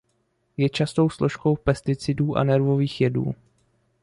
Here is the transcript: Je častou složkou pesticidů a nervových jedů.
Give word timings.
Je 0.57 0.69
častou 0.69 1.09
složkou 1.09 1.55
pesticidů 1.57 2.37
a 2.37 2.43
nervových 2.43 3.01
jedů. 3.01 3.35